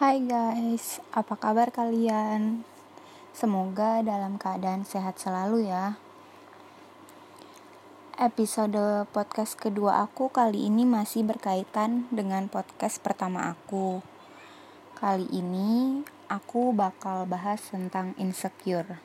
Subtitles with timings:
[0.00, 2.64] Hai guys, apa kabar kalian?
[3.36, 6.00] Semoga dalam keadaan sehat selalu ya.
[8.16, 14.00] Episode podcast kedua aku kali ini masih berkaitan dengan podcast pertama aku.
[14.96, 16.00] Kali ini
[16.32, 19.04] aku bakal bahas tentang insecure.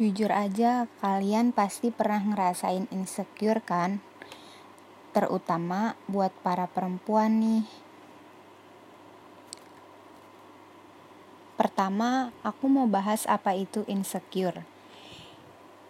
[0.00, 4.00] Jujur aja, kalian pasti pernah ngerasain insecure kan?
[5.12, 7.89] Terutama buat para perempuan nih
[11.60, 14.64] Pertama, aku mau bahas apa itu insecure.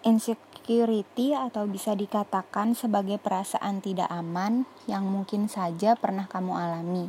[0.02, 7.06] Insecurity atau bisa dikatakan sebagai perasaan tidak aman yang mungkin saja pernah kamu alami.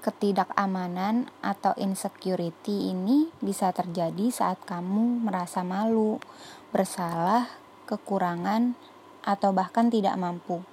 [0.00, 6.16] Ketidakamanan atau insecurity ini bisa terjadi saat kamu merasa malu,
[6.72, 7.44] bersalah,
[7.84, 8.72] kekurangan,
[9.20, 10.64] atau bahkan tidak mampu.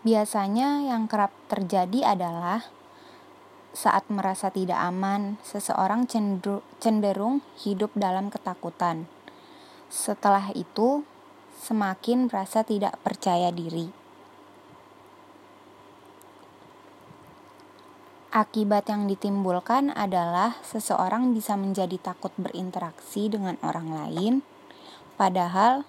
[0.00, 2.79] Biasanya yang kerap terjadi adalah
[3.70, 6.10] saat merasa tidak aman, seseorang
[6.82, 9.06] cenderung hidup dalam ketakutan.
[9.86, 11.06] Setelah itu,
[11.60, 13.92] semakin merasa tidak percaya diri.
[18.30, 24.34] Akibat yang ditimbulkan adalah seseorang bisa menjadi takut berinteraksi dengan orang lain,
[25.18, 25.82] padahal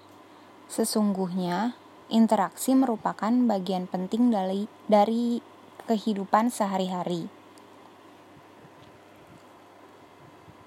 [0.66, 1.78] sesungguhnya
[2.10, 5.38] interaksi merupakan bagian penting dari, dari
[5.86, 7.41] kehidupan sehari-hari.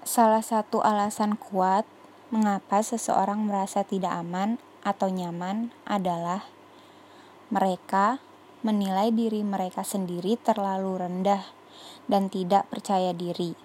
[0.06, 1.82] Salah satu alasan kuat
[2.30, 4.54] mengapa seseorang merasa tidak aman
[4.86, 6.46] atau nyaman adalah
[7.50, 8.22] mereka
[8.62, 11.42] menilai diri mereka sendiri terlalu rendah
[12.06, 13.58] dan tidak percaya diri.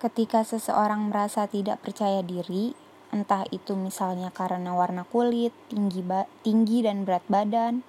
[0.00, 2.72] Ketika seseorang merasa tidak percaya diri,
[3.12, 6.00] entah itu misalnya karena warna kulit, tinggi,
[6.40, 7.84] tinggi dan berat badan,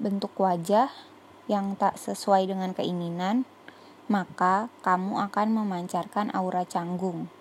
[0.00, 0.88] bentuk wajah
[1.44, 3.44] yang tak sesuai dengan keinginan,
[4.12, 7.32] maka kamu akan memancarkan aura canggung.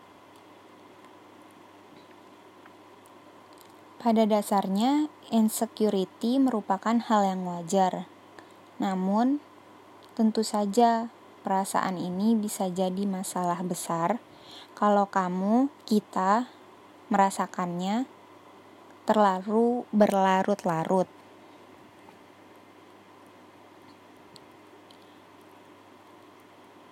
[3.99, 8.07] Pada dasarnya, insecurity merupakan hal yang wajar.
[8.79, 9.43] Namun,
[10.15, 11.11] tentu saja
[11.43, 14.23] perasaan ini bisa jadi masalah besar
[14.73, 16.49] kalau kamu, kita,
[17.13, 18.09] merasakannya
[19.05, 21.20] terlalu berlarut-larut.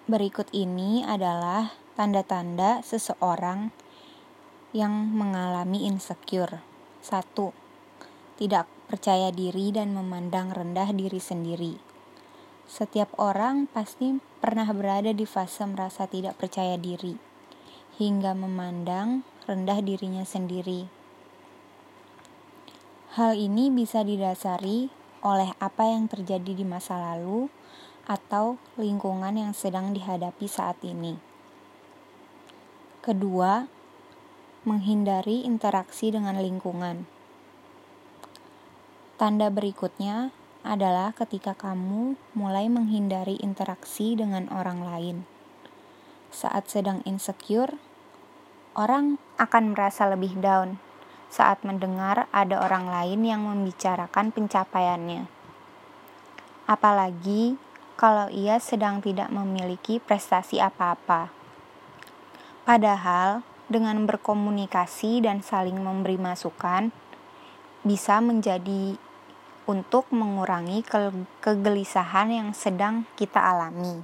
[0.10, 3.70] Berikut ini adalah tanda-tanda seseorang
[4.74, 6.66] yang mengalami insecure.
[7.06, 7.30] 1.
[8.42, 11.78] Tidak percaya diri dan memandang rendah diri sendiri.
[12.66, 17.14] Setiap orang pasti pernah berada di fase merasa tidak percaya diri
[18.02, 20.90] hingga memandang rendah dirinya sendiri.
[23.14, 24.90] Hal ini bisa didasari
[25.22, 27.46] oleh apa yang terjadi di masa lalu
[28.10, 31.22] atau lingkungan yang sedang dihadapi saat ini.
[33.06, 33.70] Kedua,
[34.66, 37.06] menghindari interaksi dengan lingkungan.
[39.22, 40.34] Tanda berikutnya
[40.66, 45.18] adalah ketika kamu mulai menghindari interaksi dengan orang lain.
[46.34, 47.78] Saat sedang insecure,
[48.74, 50.82] orang akan merasa lebih down
[51.30, 55.30] saat mendengar ada orang lain yang membicarakan pencapaiannya.
[56.66, 57.69] Apalagi
[58.00, 61.28] kalau ia sedang tidak memiliki prestasi apa-apa.
[62.64, 66.96] Padahal, dengan berkomunikasi dan saling memberi masukan,
[67.84, 68.96] bisa menjadi
[69.68, 71.12] untuk mengurangi ke
[71.44, 74.00] kegelisahan yang sedang kita alami.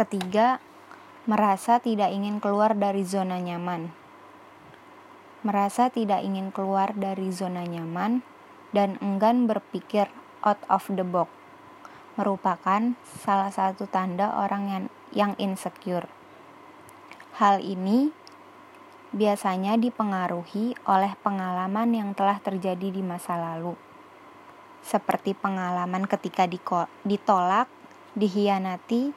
[0.00, 0.64] Ketiga,
[1.28, 3.92] merasa tidak ingin keluar dari zona nyaman.
[5.44, 8.35] Merasa tidak ingin keluar dari zona nyaman
[8.76, 10.12] dan enggan berpikir
[10.44, 11.32] out of the box
[12.16, 16.08] merupakan salah satu tanda orang yang, yang insecure.
[17.36, 18.08] Hal ini
[19.12, 23.76] biasanya dipengaruhi oleh pengalaman yang telah terjadi di masa lalu,
[24.80, 26.48] seperti pengalaman ketika
[27.04, 27.68] ditolak,
[28.16, 29.12] dihianati,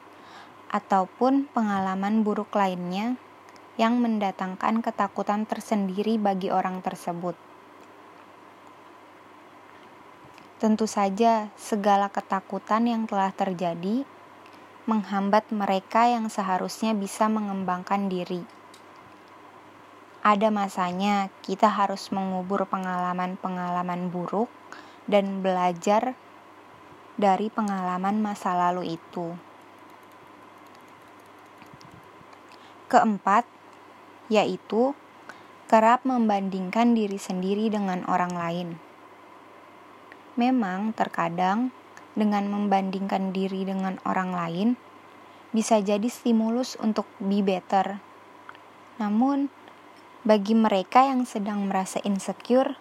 [0.68, 3.16] ataupun pengalaman buruk lainnya
[3.80, 7.49] yang mendatangkan ketakutan tersendiri bagi orang tersebut.
[10.60, 14.04] Tentu saja, segala ketakutan yang telah terjadi
[14.84, 18.44] menghambat mereka yang seharusnya bisa mengembangkan diri.
[20.20, 24.52] Ada masanya kita harus mengubur pengalaman-pengalaman buruk
[25.08, 26.12] dan belajar
[27.16, 29.32] dari pengalaman masa lalu itu.
[32.92, 33.48] Keempat,
[34.28, 34.92] yaitu
[35.72, 38.89] kerap membandingkan diri sendiri dengan orang lain.
[40.40, 41.68] Memang, terkadang
[42.16, 44.68] dengan membandingkan diri dengan orang lain
[45.52, 48.00] bisa jadi stimulus untuk be better.
[48.96, 49.52] Namun,
[50.24, 52.80] bagi mereka yang sedang merasa insecure,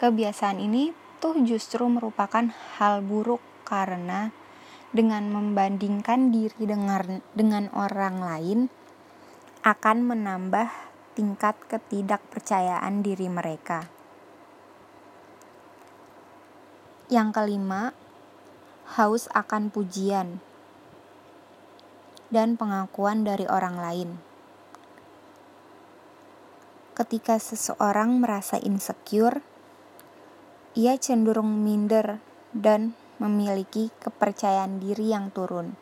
[0.00, 2.48] kebiasaan ini tuh justru merupakan
[2.80, 4.32] hal buruk karena
[4.90, 8.58] dengan membandingkan diri dengan dengan orang lain
[9.60, 10.68] akan menambah
[11.12, 13.99] tingkat ketidakpercayaan diri mereka.
[17.10, 17.90] Yang kelima,
[18.94, 20.38] haus akan pujian
[22.30, 24.10] dan pengakuan dari orang lain.
[26.94, 29.42] Ketika seseorang merasa insecure,
[30.78, 32.22] ia cenderung minder
[32.54, 35.74] dan memiliki kepercayaan diri yang turun.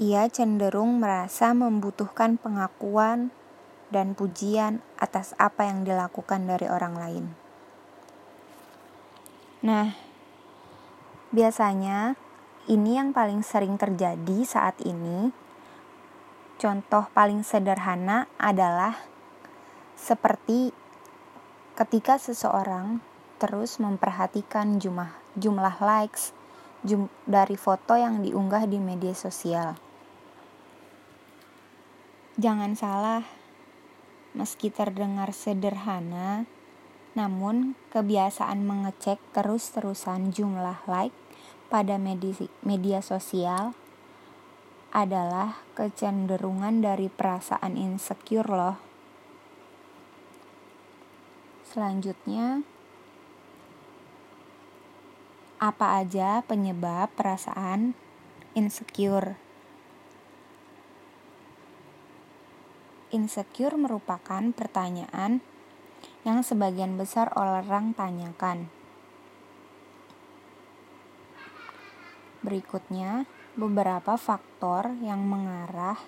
[0.00, 3.28] Ia cenderung merasa membutuhkan pengakuan
[3.92, 7.43] dan pujian atas apa yang dilakukan dari orang lain.
[9.64, 9.96] Nah,
[11.32, 12.20] biasanya
[12.68, 15.32] ini yang paling sering terjadi saat ini.
[16.60, 19.00] Contoh paling sederhana adalah
[19.96, 20.70] seperti
[21.74, 23.00] ketika seseorang
[23.40, 26.30] terus memperhatikan jumlah jumlah likes
[26.84, 29.74] jum, dari foto yang diunggah di media sosial.
[32.36, 33.22] Jangan salah,
[34.36, 36.46] meski terdengar sederhana,
[37.14, 41.14] namun kebiasaan mengecek terus-terusan jumlah like
[41.70, 43.74] pada media, sosial
[44.94, 48.78] adalah kecenderungan dari perasaan insecure loh.
[51.66, 52.62] Selanjutnya,
[55.58, 57.98] apa aja penyebab perasaan
[58.54, 59.34] insecure?
[63.10, 65.42] Insecure merupakan pertanyaan
[66.24, 68.72] yang sebagian besar orang tanyakan.
[72.44, 73.24] Berikutnya,
[73.56, 76.00] beberapa faktor yang mengarahkan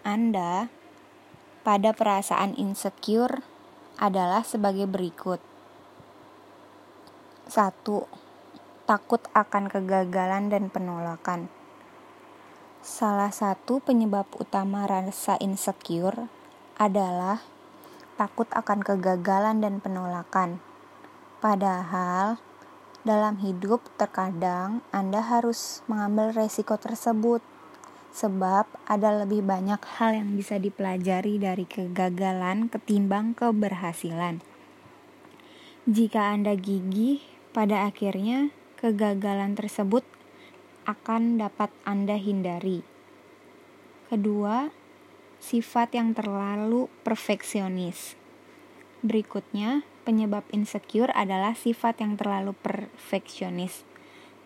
[0.00, 0.72] Anda
[1.60, 3.44] pada perasaan insecure
[4.00, 5.44] adalah sebagai berikut.
[7.50, 7.84] 1.
[8.88, 11.52] Takut akan kegagalan dan penolakan.
[12.80, 16.32] Salah satu penyebab utama rasa insecure
[16.80, 17.44] adalah
[18.20, 20.60] takut akan kegagalan dan penolakan.
[21.40, 22.36] Padahal,
[23.00, 27.40] dalam hidup terkadang Anda harus mengambil resiko tersebut,
[28.12, 34.44] sebab ada lebih banyak hal yang bisa dipelajari dari kegagalan ketimbang keberhasilan.
[35.88, 37.24] Jika Anda gigih
[37.56, 40.04] pada akhirnya, kegagalan tersebut
[40.84, 42.84] akan dapat Anda hindari.
[44.12, 44.68] Kedua,
[45.40, 48.14] sifat yang terlalu perfeksionis.
[49.00, 53.88] Berikutnya, penyebab insecure adalah sifat yang terlalu perfeksionis.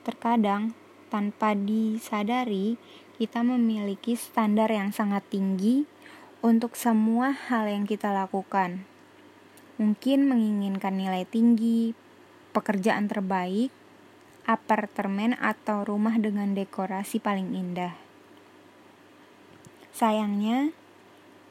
[0.07, 0.79] Terkadang,
[1.11, 2.79] tanpa disadari,
[3.19, 5.87] kita memiliki standar yang sangat tinggi
[6.43, 8.87] untuk semua hal yang kita lakukan.
[9.75, 11.99] Mungkin menginginkan nilai tinggi,
[12.55, 13.75] pekerjaan terbaik,
[14.47, 17.97] apartemen atau rumah dengan dekorasi paling indah.
[19.91, 20.75] Sayangnya,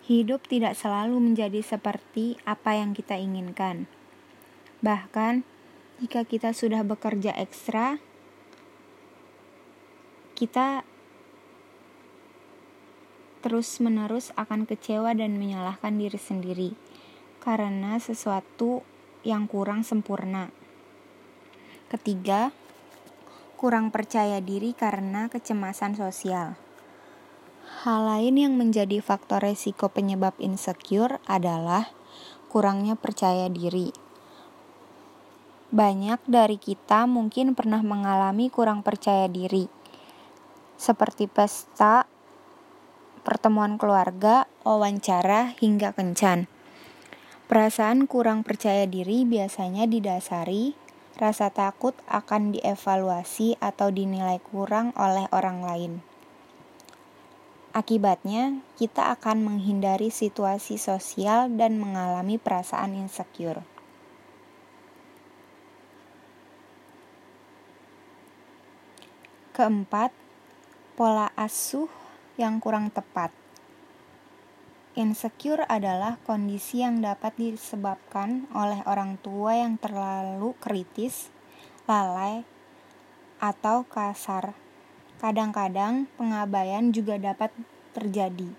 [0.03, 3.87] hidup tidak selalu menjadi seperti apa yang kita inginkan.
[4.83, 5.47] Bahkan,
[6.03, 8.03] jika kita sudah bekerja ekstra,
[10.35, 10.83] kita
[13.39, 16.69] terus-menerus akan kecewa dan menyalahkan diri sendiri
[17.39, 18.83] karena sesuatu
[19.23, 20.51] yang kurang sempurna.
[21.87, 22.51] Ketiga,
[23.55, 26.59] kurang percaya diri karena kecemasan sosial.
[27.83, 31.91] Hal lain yang menjadi faktor resiko penyebab insecure adalah
[32.47, 33.91] kurangnya percaya diri.
[35.67, 39.67] Banyak dari kita mungkin pernah mengalami kurang percaya diri,
[40.79, 42.07] seperti pesta,
[43.27, 46.47] pertemuan keluarga, wawancara, hingga kencan.
[47.51, 50.71] Perasaan kurang percaya diri biasanya didasari
[51.19, 56.12] rasa takut akan dievaluasi atau dinilai kurang oleh orang lain.
[57.73, 63.65] Akibatnya, kita akan menghindari situasi sosial dan mengalami perasaan insecure.
[69.57, 70.13] Keempat,
[70.93, 71.89] pola asuh
[72.37, 73.33] yang kurang tepat.
[74.93, 81.33] Insecure adalah kondisi yang dapat disebabkan oleh orang tua yang terlalu kritis,
[81.89, 82.45] lalai,
[83.41, 84.62] atau kasar.
[85.23, 87.55] Kadang-kadang pengabaian juga dapat
[87.95, 88.51] terjadi.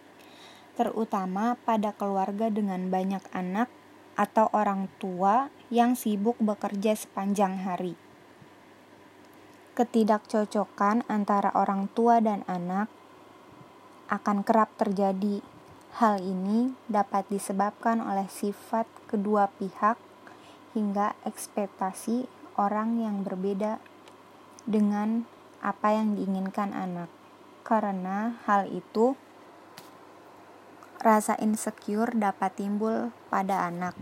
[0.75, 3.71] terutama pada keluarga dengan banyak anak
[4.15, 7.95] atau orang tua yang sibuk bekerja sepanjang hari.
[9.75, 12.87] Ketidakcocokan antara orang tua dan anak
[14.07, 15.43] akan kerap terjadi.
[15.95, 19.95] Hal ini dapat disebabkan oleh sifat kedua pihak
[20.75, 22.27] hingga ekspektasi
[22.59, 23.79] orang yang berbeda
[24.67, 25.27] dengan
[25.65, 27.09] apa yang diinginkan anak.
[27.65, 29.17] Karena hal itu
[31.01, 33.97] rasa insecure dapat timbul pada anak.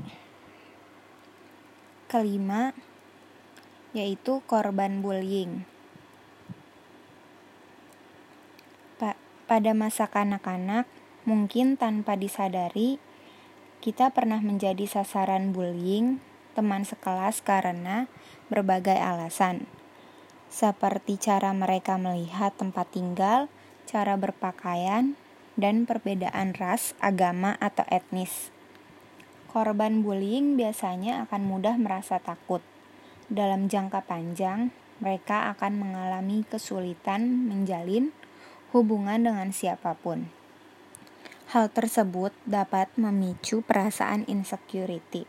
[2.10, 2.74] Kelima,
[3.94, 5.62] yaitu korban bullying.
[8.98, 9.14] Pa
[9.46, 10.90] pada masa kanak-kanak,
[11.22, 12.98] mungkin tanpa disadari,
[13.82, 16.22] kita pernah menjadi sasaran bullying
[16.54, 18.06] teman sekelas karena
[18.52, 19.66] berbagai alasan,
[20.52, 23.48] seperti cara mereka melihat tempat tinggal,
[23.88, 25.16] cara berpakaian,
[25.56, 28.52] dan perbedaan ras, agama, atau etnis.
[29.48, 32.60] Korban bullying biasanya akan mudah merasa takut
[33.32, 34.68] dalam jangka panjang,
[35.00, 38.12] mereka akan mengalami kesulitan menjalin
[38.76, 40.28] hubungan dengan siapa pun.
[41.56, 45.24] Hal tersebut dapat memicu perasaan insecurity.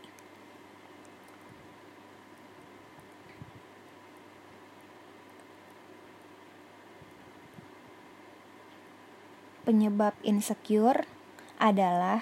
[9.64, 11.08] Penyebab insecure
[11.56, 12.20] adalah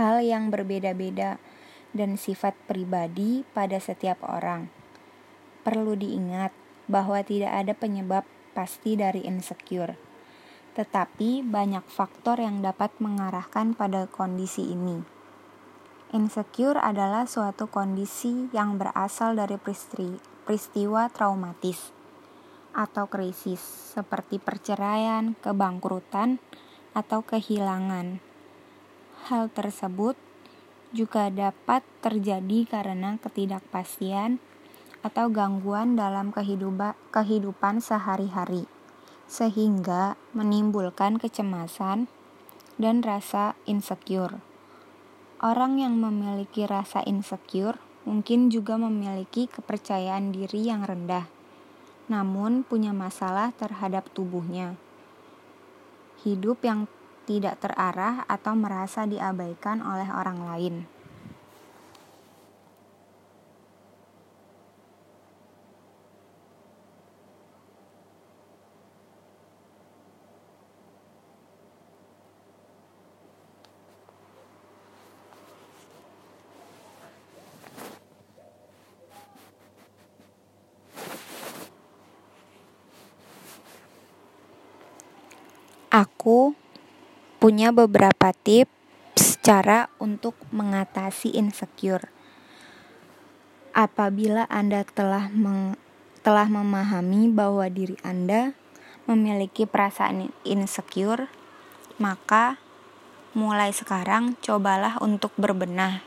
[0.00, 1.36] hal yang berbeda-beda
[1.92, 4.72] dan sifat pribadi pada setiap orang.
[5.60, 6.56] Perlu diingat
[6.88, 8.24] bahwa tidak ada penyebab
[8.56, 9.92] pasti dari insecure,
[10.72, 15.04] tetapi banyak faktor yang dapat mengarahkan pada kondisi ini.
[16.16, 21.92] Insecure adalah suatu kondisi yang berasal dari peristiwa traumatis
[22.72, 23.60] atau krisis,
[23.94, 26.38] seperti perceraian, kebangkrutan,
[26.96, 28.18] atau kehilangan.
[29.30, 30.18] Hal tersebut
[30.90, 34.42] juga dapat terjadi karena ketidakpastian
[35.00, 36.34] atau gangguan dalam
[37.14, 38.66] kehidupan sehari-hari,
[39.30, 42.10] sehingga menimbulkan kecemasan
[42.76, 44.42] dan rasa insecure.
[45.40, 51.24] Orang yang memiliki rasa insecure mungkin juga memiliki kepercayaan diri yang rendah,
[52.12, 54.76] namun punya masalah terhadap tubuhnya.
[56.20, 56.84] Hidup yang
[57.24, 60.99] tidak terarah atau merasa diabaikan oleh orang lain.
[86.00, 86.56] Aku
[87.36, 92.08] punya beberapa tips cara untuk mengatasi insecure.
[93.76, 95.76] Apabila Anda telah meng,
[96.24, 98.56] telah memahami bahwa diri Anda
[99.04, 101.28] memiliki perasaan insecure,
[102.00, 102.56] maka
[103.36, 106.00] mulai sekarang cobalah untuk berbenah.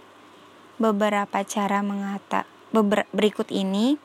[0.81, 4.01] Beberapa cara mengata beber, berikut ini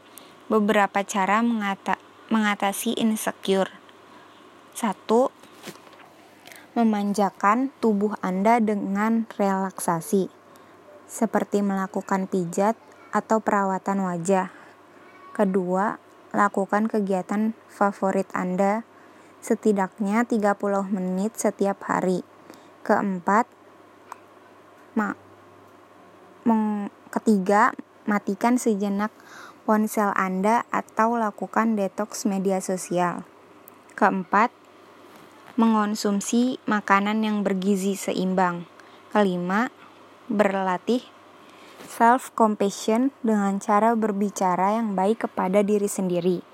[0.53, 1.97] beberapa cara mengata,
[2.29, 3.73] mengatasi insecure.
[4.77, 5.33] Satu,
[6.79, 10.31] memanjakan tubuh Anda dengan relaksasi,
[11.11, 12.79] seperti melakukan pijat
[13.11, 14.55] atau perawatan wajah.
[15.35, 15.99] Kedua,
[16.31, 18.87] lakukan kegiatan favorit Anda
[19.43, 20.55] setidaknya 30
[20.95, 22.23] menit setiap hari.
[22.87, 23.51] Keempat,
[24.95, 25.19] ma
[27.11, 27.75] ketiga,
[28.07, 29.11] matikan sejenak
[29.67, 33.27] ponsel Anda atau lakukan detox media sosial.
[33.99, 34.55] Keempat,
[35.59, 38.63] mengonsumsi makanan yang bergizi seimbang.
[39.11, 39.75] Kelima,
[40.31, 41.03] berlatih
[41.83, 46.47] self compassion dengan cara berbicara yang baik kepada diri sendiri.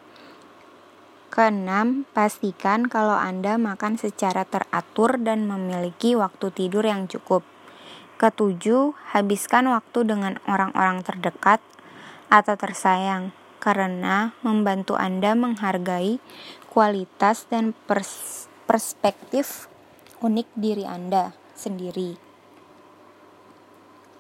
[1.29, 7.45] Keenam, pastikan kalau Anda makan secara teratur dan memiliki waktu tidur yang cukup.
[8.17, 11.61] Ketujuh, habiskan waktu dengan orang-orang terdekat
[12.33, 16.25] atau tersayang karena membantu Anda menghargai
[16.73, 19.69] kualitas dan pers perspektif
[20.25, 22.17] unik diri Anda sendiri.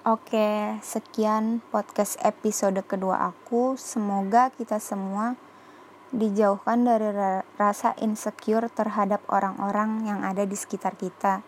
[0.05, 3.81] Oke, sekian podcast episode kedua aku.
[3.81, 5.33] Semoga kita semua
[6.13, 7.09] dijauhkan dari
[7.57, 11.41] rasa insecure terhadap orang-orang yang ada di sekitar kita.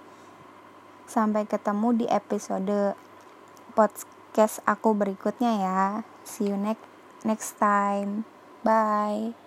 [1.04, 2.96] Sampai ketemu di episode
[3.76, 5.80] podcast aku berikutnya ya.
[6.24, 6.88] See you next
[7.28, 8.24] next time.
[8.64, 9.45] Bye.